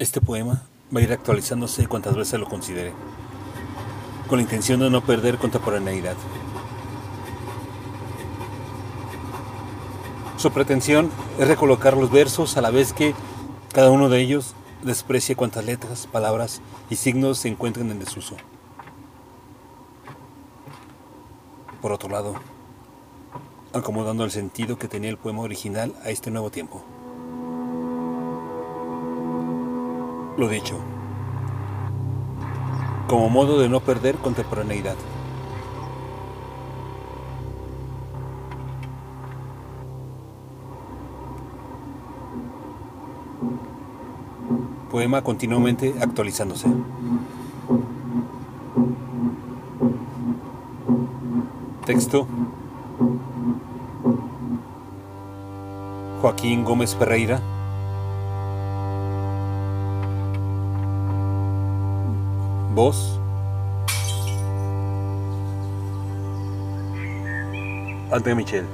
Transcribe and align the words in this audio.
Este 0.00 0.20
poema 0.20 0.62
va 0.94 0.98
a 0.98 1.02
ir 1.04 1.12
actualizándose 1.12 1.86
cuantas 1.86 2.16
veces 2.16 2.40
lo 2.40 2.48
considere, 2.48 2.92
con 4.26 4.38
la 4.38 4.42
intención 4.42 4.80
de 4.80 4.90
no 4.90 5.02
perder 5.02 5.38
contemporaneidad. 5.38 6.16
Su 10.36 10.50
pretensión 10.50 11.12
es 11.38 11.46
recolocar 11.46 11.96
los 11.96 12.10
versos 12.10 12.56
a 12.56 12.60
la 12.60 12.70
vez 12.70 12.92
que 12.92 13.14
cada 13.72 13.92
uno 13.92 14.08
de 14.08 14.20
ellos 14.20 14.54
desprecie 14.82 15.36
cuantas 15.36 15.64
letras, 15.64 16.08
palabras 16.08 16.60
y 16.90 16.96
signos 16.96 17.38
se 17.38 17.48
encuentren 17.48 17.88
en 17.92 18.00
desuso. 18.00 18.34
Por 21.80 21.92
otro 21.92 22.08
lado, 22.08 22.34
acomodando 23.72 24.24
el 24.24 24.32
sentido 24.32 24.76
que 24.76 24.88
tenía 24.88 25.10
el 25.10 25.18
poema 25.18 25.42
original 25.42 25.94
a 26.04 26.10
este 26.10 26.32
nuevo 26.32 26.50
tiempo. 26.50 26.84
Lo 30.36 30.48
dicho, 30.48 30.74
como 33.06 33.28
modo 33.28 33.60
de 33.60 33.68
no 33.68 33.78
perder 33.78 34.16
contemporaneidad. 34.16 34.96
Poema 44.90 45.22
continuamente 45.22 45.94
actualizándose. 46.00 46.66
Texto 51.86 52.26
Joaquín 56.20 56.64
Gómez 56.64 56.96
Ferreira 56.96 57.53
Voz 62.74 63.20
André 68.10 68.34
Michel 68.34 68.64